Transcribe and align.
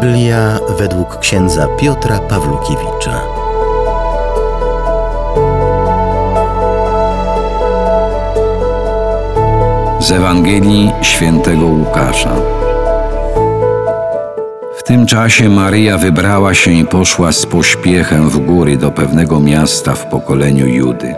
Biblia 0.00 0.58
według 0.78 1.18
księdza 1.18 1.66
Piotra 1.80 2.18
Pawlukiewicza. 2.18 3.20
Z 10.00 10.10
Ewangelii 10.10 10.92
świętego 11.02 11.66
Łukasza. 11.66 12.32
W 14.78 14.82
tym 14.82 15.06
czasie 15.06 15.48
Maryja 15.48 15.98
wybrała 15.98 16.54
się 16.54 16.70
i 16.70 16.84
poszła 16.84 17.32
z 17.32 17.46
pośpiechem 17.46 18.30
w 18.30 18.38
góry 18.38 18.76
do 18.76 18.90
pewnego 18.90 19.40
miasta 19.40 19.94
w 19.94 20.06
pokoleniu 20.06 20.66
Judy. 20.66 21.14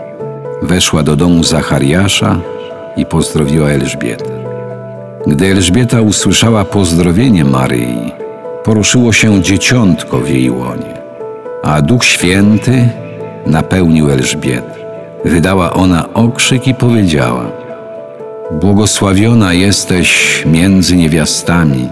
Weszła 0.61 1.03
do 1.03 1.15
domu 1.15 1.43
Zachariasza 1.43 2.39
i 2.97 3.05
pozdrowiła 3.05 3.69
Elżbietę. 3.69 4.29
Gdy 5.27 5.51
Elżbieta 5.51 6.01
usłyszała 6.01 6.65
pozdrowienie 6.65 7.45
Maryi, 7.45 8.18
poruszyło 8.69 9.13
się 9.13 9.41
dzieciątko 9.41 10.17
w 10.17 10.29
jej 10.29 10.51
łonie, 10.51 11.01
a 11.63 11.81
Duch 11.81 12.05
Święty 12.05 12.89
napełnił 13.45 14.09
Elżbietę. 14.09 14.73
Wydała 15.25 15.73
ona 15.73 16.13
okrzyk 16.13 16.67
i 16.67 16.73
powiedziała: 16.73 17.45
Błogosławiona 18.51 19.53
jesteś 19.53 20.43
między 20.45 20.95
niewiastami, 20.95 21.87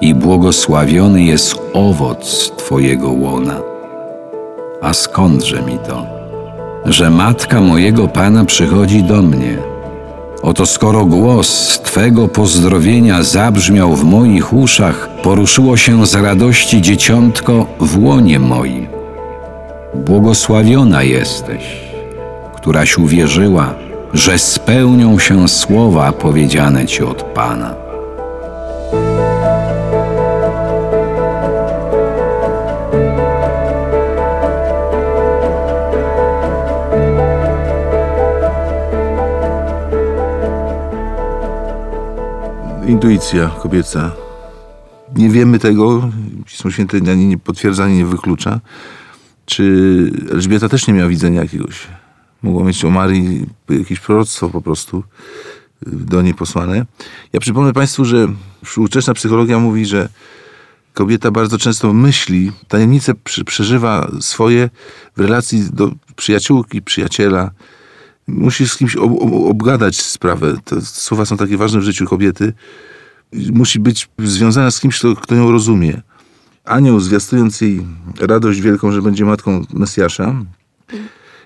i 0.00 0.14
błogosławiony 0.14 1.22
jest 1.22 1.54
owoc 1.72 2.52
Twojego 2.56 3.10
łona. 3.10 3.56
A 4.82 4.92
skądże 4.92 5.62
mi 5.62 5.78
to, 5.78 6.06
że 6.84 7.10
matka 7.10 7.60
mojego 7.60 8.08
Pana 8.08 8.44
przychodzi 8.44 9.02
do 9.02 9.22
mnie? 9.22 9.71
Oto 10.42 10.66
skoro 10.66 11.04
głos 11.04 11.80
Twego 11.80 12.28
pozdrowienia 12.28 13.22
zabrzmiał 13.22 13.94
w 13.96 14.04
moich 14.04 14.52
uszach, 14.52 15.08
poruszyło 15.22 15.76
się 15.76 16.06
z 16.06 16.14
radości 16.14 16.82
dzieciątko 16.82 17.66
w 17.80 18.04
łonie 18.04 18.38
moim. 18.38 18.86
Błogosławiona 19.94 21.02
jesteś, 21.02 21.64
któraś 22.56 22.98
uwierzyła, 22.98 23.74
że 24.14 24.38
spełnią 24.38 25.18
się 25.18 25.48
słowa 25.48 26.12
powiedziane 26.12 26.86
Ci 26.86 27.02
od 27.02 27.22
Pana. 27.22 27.91
Intuicja 43.02 43.48
kobieca. 43.48 44.10
Nie 45.16 45.30
wiemy 45.30 45.58
tego, 45.58 46.10
Pismo 46.46 46.70
Święte 46.70 46.96
ani 46.96 47.26
nie 47.26 47.38
potwierdza, 47.38 47.84
ani 47.84 47.96
nie 47.96 48.06
wyklucza. 48.06 48.60
Czy 49.46 50.12
Elżbieta 50.30 50.68
też 50.68 50.86
nie 50.86 50.94
miała 50.94 51.08
widzenia 51.08 51.42
jakiegoś? 51.42 51.86
Mogło 52.42 52.64
mieć 52.64 52.84
o 52.84 52.90
Marii 52.90 53.46
jakieś 53.68 54.00
proroctwo 54.00 54.48
po 54.48 54.62
prostu 54.62 55.04
do 55.86 56.22
niej 56.22 56.34
posłane. 56.34 56.86
Ja 57.32 57.40
przypomnę 57.40 57.72
Państwu, 57.72 58.04
że 58.04 58.28
współczesna 58.64 59.14
psychologia 59.14 59.58
mówi, 59.58 59.86
że 59.86 60.08
kobieta 60.94 61.30
bardzo 61.30 61.58
często 61.58 61.92
myśli, 61.92 62.52
tajemnice 62.68 63.14
przeżywa 63.46 64.10
swoje 64.20 64.70
w 65.16 65.20
relacji 65.20 65.64
do 65.72 65.90
przyjaciółki, 66.16 66.82
przyjaciela. 66.82 67.50
Musi 68.26 68.68
z 68.68 68.76
kimś 68.76 68.96
obgadać 69.48 70.02
sprawę. 70.02 70.54
Te 70.64 70.80
słowa 70.80 71.24
są 71.24 71.36
takie 71.36 71.56
ważne 71.56 71.80
w 71.80 71.84
życiu 71.84 72.06
kobiety. 72.06 72.52
Musi 73.52 73.80
być 73.80 74.08
związana 74.18 74.70
z 74.70 74.80
kimś, 74.80 74.98
kto, 74.98 75.16
kto 75.16 75.34
ją 75.34 75.50
rozumie. 75.50 76.02
Anioł, 76.64 77.00
zwiastując 77.00 77.60
jej 77.60 77.86
radość 78.20 78.60
wielką, 78.60 78.92
że 78.92 79.02
będzie 79.02 79.24
matką 79.24 79.64
Mesjasza, 79.72 80.34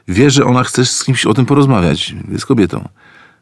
wie, 0.08 0.30
że 0.30 0.44
ona 0.44 0.64
chce 0.64 0.86
z 0.86 1.04
kimś 1.04 1.26
o 1.26 1.34
tym 1.34 1.47
porozmawiać. 1.47 2.14
Jest 2.28 2.47
kobietą. 2.47 2.88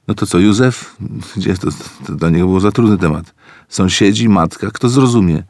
No 0.08 0.14
to 0.14 0.26
co, 0.26 0.38
Józef? 0.38 0.96
Gdzie 1.36 1.56
to, 1.56 1.68
to 2.06 2.14
dla 2.14 2.30
niego 2.30 2.46
było 2.46 2.60
za 2.60 2.72
trudny 2.72 2.98
temat. 2.98 3.34
Sąsiedzi, 3.68 4.28
matka, 4.28 4.70
kto 4.70 4.88
zrozumie? 4.88 5.42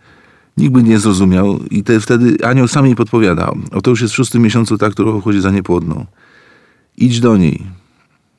Nikt 0.56 0.72
by 0.72 0.82
nie 0.82 0.99
zrozumiał 0.99 1.59
i 1.71 1.82
te, 1.82 2.00
wtedy 2.00 2.37
anioł 2.47 2.69
sam 2.69 2.87
jej 2.87 2.97
podpowiada. 2.97 3.53
Oto 3.72 3.91
już 3.91 4.00
jest 4.00 4.15
w 4.15 4.16
szóstym 4.16 4.43
miesiącu 4.43 4.78
ta, 4.78 4.91
która 4.91 5.21
chodzi 5.21 5.41
za 5.41 5.50
niepłodną. 5.50 6.06
Idź 6.97 7.21
do 7.21 7.37
niej. 7.37 7.66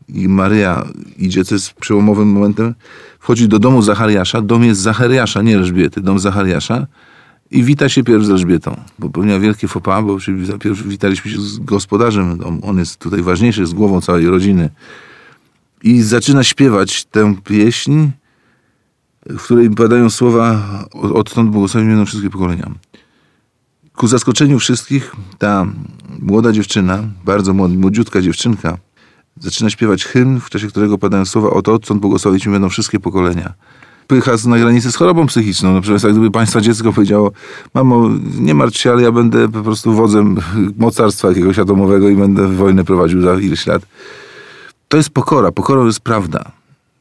I 0.07 0.27
Maryja 0.27 0.85
idzie, 1.17 1.45
co 1.45 1.55
jest 1.55 1.73
przełomowym 1.73 2.27
momentem, 2.27 2.75
wchodzi 3.19 3.47
do 3.47 3.59
domu 3.59 3.81
Zachariasza. 3.81 4.41
Dom 4.41 4.63
jest 4.63 4.81
Zachariasza, 4.81 5.41
nie 5.41 5.55
Elżbiety. 5.55 6.01
Dom 6.01 6.19
Zachariasza. 6.19 6.87
I 7.51 7.63
wita 7.63 7.89
się 7.89 8.03
pierw 8.03 8.23
z 8.23 8.29
Elżbietą, 8.29 8.79
bo 8.99 9.07
popełniła 9.07 9.39
wielkie 9.39 9.67
pas, 9.67 10.05
bo 10.05 10.17
pierw 10.59 10.87
witaliśmy 10.87 11.31
się 11.31 11.41
z 11.41 11.59
gospodarzem. 11.59 12.39
On 12.61 12.77
jest 12.77 12.97
tutaj 12.97 13.21
ważniejszy, 13.21 13.65
z 13.65 13.73
głową 13.73 14.01
całej 14.01 14.27
rodziny. 14.27 14.69
I 15.83 16.01
zaczyna 16.01 16.43
śpiewać 16.43 17.05
tę 17.05 17.35
pieśń, 17.43 18.07
w 19.25 19.41
której 19.43 19.69
padają 19.69 20.09
słowa 20.09 20.61
odtąd 20.93 21.49
błogosławieni 21.49 21.91
będą 21.91 22.05
wszystkie 22.05 22.29
pokolenia. 22.29 22.71
Ku 23.95 24.07
zaskoczeniu 24.07 24.59
wszystkich 24.59 25.15
ta 25.37 25.65
młoda 26.19 26.51
dziewczyna, 26.51 27.03
bardzo 27.25 27.53
młodziutka 27.53 28.21
dziewczynka, 28.21 28.77
zaczyna 29.39 29.69
śpiewać 29.69 30.05
hymn, 30.05 30.39
w 30.39 30.49
czasie 30.49 30.67
którego 30.67 30.97
padają 30.97 31.25
słowa 31.25 31.49
oto 31.49 31.73
odtąd 31.73 32.01
błogosławić 32.01 32.47
będą 32.47 32.69
wszystkie 32.69 32.99
pokolenia. 32.99 33.53
Pycha 34.07 34.31
na 34.47 34.59
granicy 34.59 34.91
z 34.91 34.95
chorobą 34.95 35.27
psychiczną. 35.27 35.73
No 35.73 35.81
przecież 35.81 36.03
jak 36.03 36.11
gdyby 36.11 36.31
państwa 36.31 36.61
dziecko 36.61 36.93
powiedziało, 36.93 37.31
mamo, 37.73 38.09
nie 38.39 38.53
martw 38.53 38.77
się, 38.77 38.91
ale 38.91 39.03
ja 39.03 39.11
będę 39.11 39.49
po 39.49 39.61
prostu 39.61 39.93
wodzem 39.93 40.37
mocarstwa 40.77 41.27
jakiegoś 41.27 41.59
atomowego 41.59 42.09
i 42.09 42.15
będę 42.15 42.47
wojnę 42.47 42.83
prowadził 42.83 43.21
za 43.21 43.39
ileś 43.39 43.67
lat. 43.67 43.85
To 44.87 44.97
jest 44.97 45.09
pokora. 45.09 45.51
Pokorą 45.51 45.85
jest 45.85 45.99
prawda. 45.99 46.51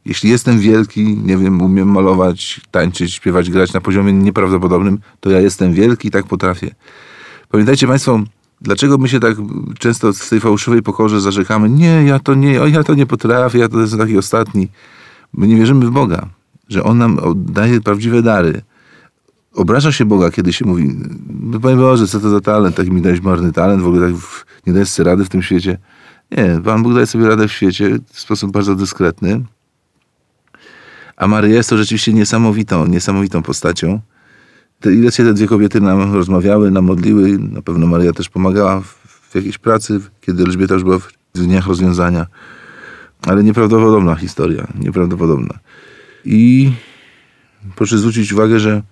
Jeśli 0.05 0.31
jestem 0.31 0.59
wielki, 0.59 1.19
nie 1.25 1.37
wiem, 1.37 1.63
umiem 1.63 1.89
malować, 1.89 2.61
tańczyć, 2.71 3.15
śpiewać, 3.15 3.51
grać 3.51 3.73
na 3.73 3.81
poziomie 3.81 4.13
nieprawdopodobnym, 4.13 4.99
to 5.21 5.31
ja 5.31 5.41
jestem 5.41 5.73
wielki 5.73 6.09
i 6.09 6.11
tak 6.11 6.27
potrafię. 6.27 6.75
Pamiętajcie 7.49 7.87
Państwo, 7.87 8.21
dlaczego 8.65 8.99
my 8.99 9.09
się 9.09 9.21
tak 9.21 9.37
często 9.79 10.13
w 10.13 10.29
tej 10.29 10.41
fałszywej 10.41 10.83
pokorze 10.83 11.21
zarzekamy? 11.21 11.71
Nie, 11.71 12.05
ja 12.05 12.19
to 12.19 12.35
nie, 12.35 12.53
ja 12.53 12.85
to 12.85 12.95
nie 12.95 13.07
potrafię, 13.07 13.59
ja 13.59 13.69
to 13.69 13.81
jestem 13.81 13.99
taki 13.99 14.19
ostatni. 14.19 14.69
My 15.33 15.47
nie 15.47 15.57
wierzymy 15.57 15.87
w 15.87 15.91
Boga, 15.91 16.29
że 16.69 16.85
On 16.85 16.99
nam 16.99 17.21
daje 17.37 17.81
prawdziwe 17.81 18.23
dary. 18.23 18.63
Obraża 19.55 19.93
się 19.93 20.05
Boga, 20.05 20.31
kiedy 20.31 20.53
się 20.53 20.67
mówi, 20.67 20.95
no 21.41 21.61
Panie 21.61 21.77
Boże, 21.77 22.07
co 22.07 22.21
to 22.21 22.31
za 22.31 22.41
talent, 22.41 22.77
taki 22.77 22.91
mi 22.91 23.03
dałeś 23.03 23.21
marny 23.21 23.53
talent, 23.53 23.83
w 23.83 23.87
ogóle 23.87 24.13
tak 24.13 24.21
nie 24.67 24.73
dajesz 24.73 24.89
sobie 24.89 25.11
rady 25.11 25.25
w 25.25 25.29
tym 25.29 25.43
świecie. 25.43 25.79
Nie, 26.31 26.61
Pan 26.65 26.83
Bóg 26.83 26.95
daje 26.95 27.07
sobie 27.07 27.29
radę 27.29 27.49
w 27.49 27.53
świecie 27.53 27.99
w 28.13 28.21
sposób 28.21 28.53
bardzo 28.53 28.75
dyskretny. 28.75 29.45
A 31.17 31.27
Maryja 31.27 31.55
jest 31.55 31.71
to 31.71 31.77
rzeczywiście 31.77 32.13
niesamowitą, 32.13 32.87
niesamowitą 32.87 33.43
postacią. 33.43 34.01
Te, 34.85 34.95
ile 34.95 35.13
się 35.13 35.25
te 35.25 35.35
dwie 35.35 35.47
kobiety 35.47 35.81
nam 35.81 36.15
rozmawiały, 36.15 36.71
nam 36.71 36.85
modliły. 36.85 37.39
Na 37.39 37.63
pewno 37.63 37.87
Maryja 37.87 38.13
też 38.13 38.29
pomagała 38.29 38.81
w, 38.81 38.87
w 39.31 39.35
jakiejś 39.35 39.59
pracy, 39.59 40.01
kiedy 40.21 40.43
Elżbieta 40.43 40.75
już 40.75 40.85
była 40.85 40.99
w 40.99 41.13
dniach 41.35 41.67
rozwiązania. 41.67 42.27
Ale 43.23 43.45
nieprawdopodobna 43.45 44.15
historia, 44.15 44.67
nieprawdopodobna. 44.81 45.59
I 46.25 46.73
proszę 47.77 47.99
zwrócić 47.99 48.33
uwagę, 48.33 48.61
że 48.61 48.83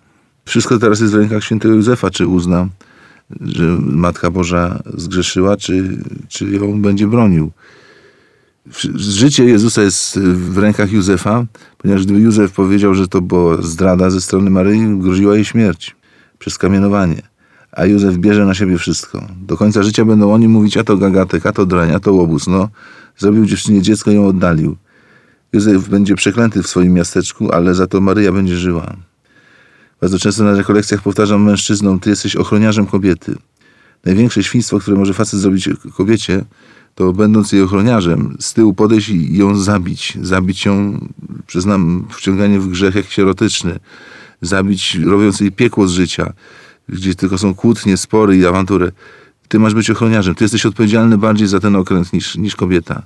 wszystko 0.45 0.79
teraz 0.79 1.01
jest 1.01 1.13
w 1.13 1.17
rękach 1.17 1.45
świętego 1.45 1.75
Józefa, 1.75 2.11
czy 2.11 2.27
uzna, 2.27 2.69
że 3.41 3.65
Matka 3.81 4.31
Boża 4.31 4.83
zgrzeszyła, 4.95 5.57
czy, 5.57 5.99
czy 6.29 6.51
ją 6.51 6.83
będzie 6.83 7.07
bronił. 7.07 7.51
Życie 8.95 9.45
Jezusa 9.45 9.83
jest 9.83 10.19
w 10.19 10.59
rękach 10.59 10.93
Józefa, 10.93 11.45
ponieważ 11.79 12.05
gdyby 12.05 12.21
Józef 12.21 12.53
powiedział, 12.53 12.95
że 12.95 13.09
to 13.09 13.21
była 13.21 13.63
zdrada 13.63 14.11
ze 14.11 14.21
strony 14.21 14.51
Maryi, 14.51 14.99
groziła 14.99 15.35
jej 15.35 15.45
śmierć 15.45 15.97
przez 16.39 16.59
kamienowanie. 16.59 17.23
A 17.73 17.85
Józef 17.87 18.17
bierze 18.17 18.47
na 18.47 18.55
siebie 18.55 18.79
wszystko. 18.79 19.29
Do 19.41 19.57
końca 19.57 19.83
życia 19.83 20.05
będą 20.05 20.33
oni 20.33 20.49
mówić, 20.49 20.77
a 20.77 20.85
to 20.85 20.97
gagatek, 20.97 21.47
a 21.47 21.53
to 21.53 21.67
drań, 21.67 21.93
a 21.93 22.01
to 22.01 22.13
łobuz. 22.13 22.47
No, 22.47 22.69
zrobił 23.19 23.47
dziewczynie 23.47 23.83
dziecko 23.83 24.11
i 24.11 24.15
ją 24.15 24.27
oddalił. 24.27 24.77
Józef 25.53 25.89
będzie 25.89 26.15
przeklęty 26.15 26.63
w 26.63 26.67
swoim 26.67 26.93
miasteczku, 26.93 27.53
ale 27.53 27.75
za 27.75 27.87
to 27.87 28.01
Maryja 28.01 28.33
będzie 28.33 28.57
żyła. 28.57 28.97
Bardzo 30.01 30.19
często 30.19 30.45
na 30.45 30.55
rekolekcjach 30.55 31.03
powtarzam 31.03 31.43
mężczyznom, 31.43 32.01
ty 32.01 32.11
jesteś 32.11 32.37
ochroniarzem 32.37 32.87
kobiety. 32.87 33.37
Największe 34.05 34.43
świństwo, 34.43 34.79
które 34.79 34.97
może 34.97 35.15
facet 35.15 35.41
zrobić 35.41 35.69
kobiecie, 35.97 36.45
to 36.95 37.13
będąc 37.13 37.53
jej 37.53 37.63
ochroniarzem, 37.63 38.37
z 38.41 38.55
tyłu 38.55 38.75
podejść 38.75 39.09
i 39.09 39.37
ją 39.37 39.57
zabić. 39.57 40.19
Zabić 40.23 40.65
ją, 40.65 41.07
przyznam, 41.47 42.07
wciąganie 42.11 42.61
w 42.61 42.69
grzech 42.69 42.95
jakiś 42.95 43.19
erotyczny. 43.19 43.79
Zabić, 44.41 44.95
robiąc 44.95 45.41
jej 45.41 45.53
piekło 45.53 45.89
z 45.89 45.93
życia, 45.93 46.33
gdzie 46.89 47.15
tylko 47.15 47.39
są 47.39 47.55
kłótnie, 47.55 47.97
spory 47.97 48.37
i 48.37 48.47
awantury. 48.47 48.93
Ty 49.49 49.59
masz 49.59 49.75
być 49.75 49.91
ochroniarzem. 49.91 50.35
Ty 50.35 50.45
jesteś 50.45 50.67
odpowiedzialny 50.67 51.19
bardziej 51.19 51.49
za 51.49 51.61
ten 51.61 51.77
okręt 51.77 52.13
niż, 52.13 52.37
niż 52.37 52.57
kobieta. 52.57 53.03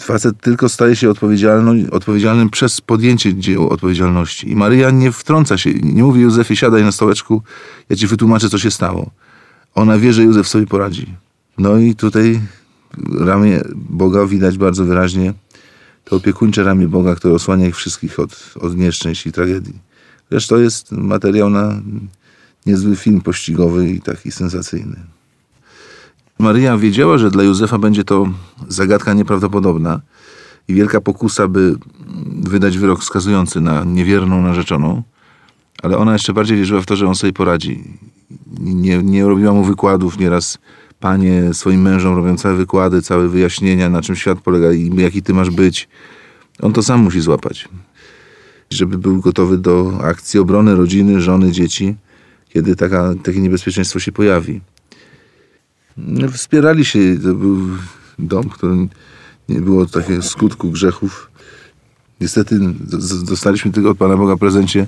Facet 0.00 0.40
tylko 0.40 0.68
staje 0.68 0.96
się 0.96 1.10
odpowiedzialny, 1.10 1.90
odpowiedzialnym 1.90 2.50
przez 2.50 2.80
podjęcie 2.80 3.34
odpowiedzialności. 3.60 4.50
I 4.50 4.56
Maryja 4.56 4.90
nie 4.90 5.12
wtrąca 5.12 5.58
się, 5.58 5.72
nie 5.74 6.02
mówi 6.02 6.20
Józefie, 6.20 6.56
siadaj 6.56 6.84
na 6.84 6.92
stołeczku, 6.92 7.42
ja 7.88 7.96
ci 7.96 8.06
wytłumaczę, 8.06 8.48
co 8.48 8.58
się 8.58 8.70
stało. 8.70 9.10
Ona 9.74 9.98
wie, 9.98 10.12
że 10.12 10.22
Józef 10.22 10.48
sobie 10.48 10.66
poradzi. 10.66 11.06
No 11.58 11.78
i 11.78 11.94
tutaj 11.94 12.40
ramię 13.20 13.60
Boga 13.74 14.26
widać 14.26 14.58
bardzo 14.58 14.84
wyraźnie, 14.84 15.34
to 16.04 16.16
opiekuńcze 16.16 16.64
ramię 16.64 16.88
Boga, 16.88 17.14
które 17.14 17.34
osłania 17.34 17.66
ich 17.66 17.76
wszystkich 17.76 18.20
od, 18.20 18.54
od 18.60 18.76
nieszczęść 18.76 19.26
i 19.26 19.32
tragedii. 19.32 19.78
Zresztą 20.30 20.54
to 20.54 20.60
jest 20.60 20.92
materiał 20.92 21.50
na 21.50 21.80
niezły 22.66 22.96
film 22.96 23.20
pościgowy 23.20 23.90
i 23.90 24.00
taki 24.00 24.32
sensacyjny. 24.32 24.96
Maryja 26.38 26.78
wiedziała, 26.78 27.18
że 27.18 27.30
dla 27.30 27.42
Józefa 27.42 27.78
będzie 27.78 28.04
to 28.04 28.28
zagadka 28.68 29.12
nieprawdopodobna 29.12 30.00
i 30.68 30.74
wielka 30.74 31.00
pokusa, 31.00 31.48
by 31.48 31.76
wydać 32.42 32.78
wyrok 32.78 33.04
skazujący 33.04 33.60
na 33.60 33.84
niewierną 33.84 34.42
narzeczoną, 34.42 35.02
ale 35.82 35.98
ona 35.98 36.12
jeszcze 36.12 36.32
bardziej 36.32 36.56
wierzyła 36.56 36.80
w 36.80 36.86
to, 36.86 36.96
że 36.96 37.06
on 37.06 37.14
sobie 37.14 37.32
poradzi. 37.32 37.84
Nie, 38.60 39.02
nie 39.02 39.24
robiła 39.26 39.52
mu 39.52 39.64
wykładów, 39.64 40.18
nieraz 40.18 40.58
panie 41.00 41.54
swoim 41.54 41.82
mężom 41.82 42.16
robią 42.16 42.36
całe 42.36 42.56
wykłady, 42.56 43.02
całe 43.02 43.28
wyjaśnienia, 43.28 43.90
na 43.90 44.02
czym 44.02 44.16
świat 44.16 44.40
polega 44.40 44.72
i 44.72 44.96
jaki 44.96 45.22
ty 45.22 45.34
masz 45.34 45.50
być. 45.50 45.88
On 46.62 46.72
to 46.72 46.82
sam 46.82 47.00
musi 47.00 47.20
złapać, 47.20 47.68
żeby 48.70 48.98
był 48.98 49.20
gotowy 49.20 49.58
do 49.58 49.98
akcji 50.02 50.40
obrony 50.40 50.76
rodziny, 50.76 51.20
żony, 51.20 51.52
dzieci, 51.52 51.96
kiedy 52.48 52.76
taka, 52.76 53.14
takie 53.22 53.40
niebezpieczeństwo 53.40 53.98
się 53.98 54.12
pojawi. 54.12 54.60
Wspierali 56.32 56.84
się, 56.84 56.98
to 57.22 57.34
był 57.34 57.58
dom, 58.18 58.42
w 58.42 58.52
którym 58.52 58.88
nie 59.48 59.60
było 59.60 59.86
takiego 59.86 60.22
skutku 60.22 60.70
grzechów. 60.70 61.30
Niestety 62.20 62.60
dostaliśmy 63.28 63.72
tylko 63.72 63.90
od 63.90 63.98
Pana 63.98 64.16
Boga 64.16 64.36
prezencie 64.36 64.86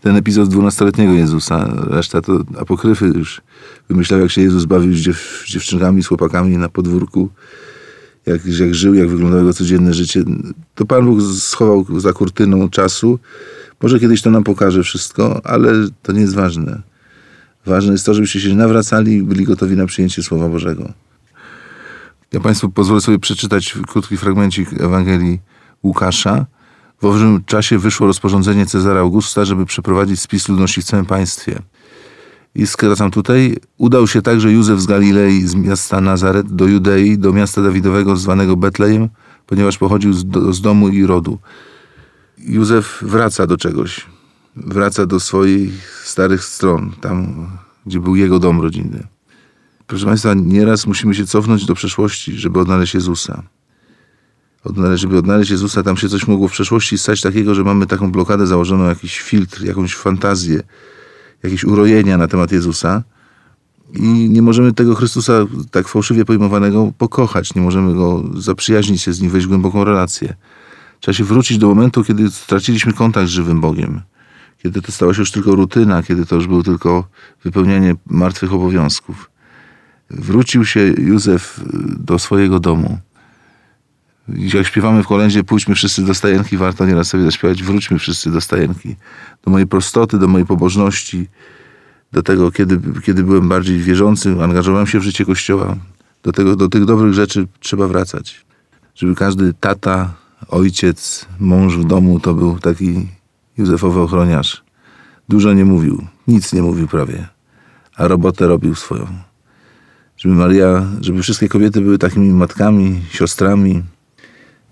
ten 0.00 0.16
epizod 0.16 0.48
dwunastoletniego 0.48 1.12
Jezusa. 1.12 1.74
Reszta 1.76 2.20
to 2.20 2.44
apokryfy 2.58 3.06
już 3.06 3.40
wymyślał, 3.88 4.20
jak 4.20 4.30
się 4.30 4.42
Jezus 4.42 4.64
bawił 4.64 4.94
z 4.94 4.98
dziew, 4.98 5.44
z 5.46 5.50
dziewczynkami, 5.50 6.02
z 6.02 6.06
chłopakami 6.06 6.58
na 6.58 6.68
podwórku. 6.68 7.28
Jak, 8.26 8.46
jak 8.46 8.74
żył, 8.74 8.94
jak 8.94 9.08
wyglądało 9.08 9.42
jego 9.42 9.54
codzienne 9.54 9.94
życie. 9.94 10.24
To 10.74 10.86
Pan 10.86 11.04
Bóg 11.04 11.22
schował 11.22 12.00
za 12.00 12.12
kurtyną 12.12 12.70
czasu. 12.70 13.18
Może 13.82 14.00
kiedyś 14.00 14.22
to 14.22 14.30
nam 14.30 14.44
pokaże 14.44 14.82
wszystko, 14.82 15.40
ale 15.44 15.72
to 16.02 16.12
nie 16.12 16.20
jest 16.20 16.34
ważne. 16.34 16.82
Ważne 17.66 17.92
jest 17.92 18.06
to, 18.06 18.14
żebyście 18.14 18.40
się 18.40 18.54
nawracali 18.54 19.12
i 19.12 19.22
byli 19.22 19.44
gotowi 19.44 19.76
na 19.76 19.86
przyjęcie 19.86 20.22
Słowa 20.22 20.48
Bożego. 20.48 20.92
Ja 22.32 22.40
Państwu 22.40 22.68
pozwolę 22.68 23.00
sobie 23.00 23.18
przeczytać 23.18 23.74
krótki 23.88 24.16
fragmencik 24.16 24.80
Ewangelii 24.80 25.40
Łukasza. 25.82 26.46
W 27.00 27.04
owym 27.04 27.44
czasie 27.44 27.78
wyszło 27.78 28.06
rozporządzenie 28.06 28.66
Cezara 28.66 29.00
Augusta, 29.00 29.44
żeby 29.44 29.66
przeprowadzić 29.66 30.20
spis 30.20 30.48
ludności 30.48 30.82
w 30.82 30.84
całym 30.84 31.06
państwie. 31.06 31.58
I 32.54 32.66
skracam 32.66 33.10
tutaj. 33.10 33.56
Udał 33.78 34.06
się 34.06 34.22
także 34.22 34.52
Józef 34.52 34.80
z 34.80 34.86
Galilei, 34.86 35.46
z 35.46 35.54
miasta 35.54 36.00
Nazaret, 36.00 36.52
do 36.52 36.66
Judei, 36.66 37.18
do 37.18 37.32
miasta 37.32 37.62
Dawidowego 37.62 38.16
zwanego 38.16 38.56
Betlejem, 38.56 39.08
ponieważ 39.46 39.78
pochodził 39.78 40.12
z, 40.12 40.24
do, 40.24 40.52
z 40.52 40.60
domu 40.60 40.88
i 40.88 41.06
rodu. 41.06 41.38
Józef 42.38 42.98
wraca 43.02 43.46
do 43.46 43.56
czegoś. 43.56 44.06
Wraca 44.56 45.06
do 45.06 45.20
swoich 45.20 46.02
starych 46.04 46.44
stron, 46.44 46.92
tam, 47.00 47.46
gdzie 47.86 48.00
był 48.00 48.16
jego 48.16 48.38
dom 48.38 48.60
rodzinny. 48.60 49.06
Proszę 49.86 50.06
Państwa, 50.06 50.34
nieraz 50.34 50.86
musimy 50.86 51.14
się 51.14 51.26
cofnąć 51.26 51.66
do 51.66 51.74
przeszłości, 51.74 52.32
żeby 52.32 52.60
odnaleźć 52.60 52.94
Jezusa. 52.94 53.42
Odnaleźć, 54.64 55.02
żeby 55.02 55.18
odnaleźć 55.18 55.50
Jezusa, 55.50 55.82
tam 55.82 55.96
się 55.96 56.08
coś 56.08 56.26
mogło 56.26 56.48
w 56.48 56.52
przeszłości 56.52 56.98
stać 56.98 57.20
takiego, 57.20 57.54
że 57.54 57.64
mamy 57.64 57.86
taką 57.86 58.12
blokadę 58.12 58.46
założoną, 58.46 58.84
jakiś 58.84 59.20
filtr, 59.20 59.64
jakąś 59.64 59.94
fantazję, 59.94 60.62
jakieś 61.42 61.64
urojenia 61.64 62.18
na 62.18 62.28
temat 62.28 62.52
Jezusa. 62.52 63.02
I 63.94 64.28
nie 64.30 64.42
możemy 64.42 64.72
tego 64.72 64.94
Chrystusa 64.94 65.32
tak 65.70 65.88
fałszywie 65.88 66.24
pojmowanego 66.24 66.92
pokochać, 66.98 67.54
nie 67.54 67.62
możemy 67.62 67.94
go 67.94 68.24
zaprzyjaźnić 68.34 69.02
się 69.02 69.12
z 69.12 69.20
nim, 69.20 69.30
wejść 69.30 69.46
w 69.46 69.48
głęboką 69.48 69.84
relację. 69.84 70.34
Trzeba 71.00 71.14
się 71.14 71.24
wrócić 71.24 71.58
do 71.58 71.68
momentu, 71.68 72.04
kiedy 72.04 72.30
straciliśmy 72.30 72.92
kontakt 72.92 73.28
z 73.28 73.30
żywym 73.30 73.60
Bogiem. 73.60 74.00
Kiedy 74.62 74.82
to 74.82 74.92
stała 74.92 75.14
się 75.14 75.20
już 75.20 75.30
tylko 75.30 75.54
rutyna, 75.54 76.02
kiedy 76.02 76.26
to 76.26 76.36
już 76.36 76.46
było 76.46 76.62
tylko 76.62 77.08
wypełnianie 77.44 77.94
martwych 78.06 78.52
obowiązków. 78.52 79.30
Wrócił 80.10 80.64
się 80.64 80.80
Józef 80.98 81.60
do 81.98 82.18
swojego 82.18 82.60
domu. 82.60 82.98
Jak 84.36 84.66
śpiewamy 84.66 85.02
w 85.02 85.06
kolędzie, 85.06 85.44
pójdźmy 85.44 85.74
wszyscy 85.74 86.04
do 86.04 86.14
stajenki, 86.14 86.56
warto 86.56 86.86
nieraz 86.86 87.08
sobie 87.08 87.24
zaśpiewać, 87.24 87.62
wróćmy 87.62 87.98
wszyscy 87.98 88.30
do 88.30 88.40
stajenki. 88.40 88.96
Do 89.44 89.50
mojej 89.50 89.66
prostoty, 89.66 90.18
do 90.18 90.28
mojej 90.28 90.46
pobożności, 90.46 91.28
do 92.12 92.22
tego, 92.22 92.50
kiedy, 92.50 92.80
kiedy 93.02 93.22
byłem 93.22 93.48
bardziej 93.48 93.78
wierzący, 93.78 94.36
angażowałem 94.42 94.86
się 94.86 95.00
w 95.00 95.02
życie 95.02 95.24
Kościoła. 95.24 95.76
Do, 96.22 96.32
tego, 96.32 96.56
do 96.56 96.68
tych 96.68 96.84
dobrych 96.84 97.14
rzeczy 97.14 97.46
trzeba 97.60 97.88
wracać. 97.88 98.44
Żeby 98.94 99.14
każdy 99.14 99.54
tata, 99.60 100.14
ojciec, 100.48 101.26
mąż 101.40 101.76
w 101.76 101.84
domu 101.84 102.20
to 102.20 102.34
był 102.34 102.58
taki 102.58 103.08
Józefowy 103.58 104.00
ochroniarz. 104.00 104.62
Dużo 105.28 105.52
nie 105.52 105.64
mówił, 105.64 106.06
nic 106.28 106.52
nie 106.52 106.62
mówił 106.62 106.88
prawie, 106.88 107.28
a 107.96 108.08
robotę 108.08 108.48
robił 108.48 108.74
swoją. 108.74 109.06
Żeby 110.16 110.34
Maria, 110.34 110.86
żeby 111.00 111.22
wszystkie 111.22 111.48
kobiety 111.48 111.80
były 111.80 111.98
takimi 111.98 112.30
matkami, 112.30 113.00
siostrami, 113.10 113.82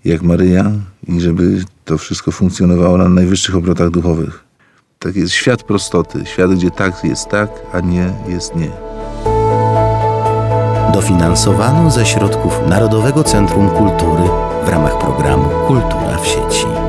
jak 0.05 0.21
Maryja 0.21 0.71
i 1.07 1.21
żeby 1.21 1.63
to 1.85 1.97
wszystko 1.97 2.31
funkcjonowało 2.31 2.97
na 2.97 3.09
najwyższych 3.09 3.55
obrotach 3.55 3.89
duchowych. 3.89 4.43
Tak 4.99 5.15
jest 5.15 5.33
świat 5.33 5.63
prostoty, 5.63 6.25
świat, 6.25 6.51
gdzie 6.51 6.71
tak 6.71 7.03
jest 7.03 7.29
tak, 7.29 7.49
a 7.73 7.79
nie 7.79 8.13
jest 8.27 8.55
nie. 8.55 8.71
Dofinansowano 10.93 11.91
ze 11.91 12.05
środków 12.05 12.53
Narodowego 12.69 13.23
Centrum 13.23 13.69
Kultury 13.69 14.23
w 14.65 14.69
ramach 14.69 14.99
programu 14.99 15.49
Kultura 15.67 16.17
w 16.17 16.27
sieci. 16.27 16.88